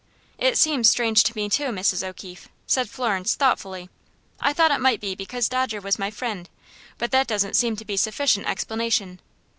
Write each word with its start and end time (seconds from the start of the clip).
"It 0.39 0.57
seems 0.57 0.89
strange 0.89 1.21
to 1.25 1.35
me, 1.35 1.47
Mrs. 1.47 2.01
O'Keefe," 2.01 2.47
said 2.65 2.89
Florence, 2.89 3.35
thoughtfully. 3.35 3.87
"I 4.39 4.51
thought 4.51 4.71
it 4.71 4.81
might 4.81 4.99
be 4.99 5.13
because 5.13 5.47
Dodger 5.47 5.79
was 5.79 5.99
my 5.99 6.09
friend, 6.09 6.49
but 6.97 7.11
that 7.11 7.27
doesn't 7.27 7.53
seem 7.55 7.75
to 7.75 7.85
be 7.85 7.97
sufficient 7.97 8.47
explanation. 8.47 9.19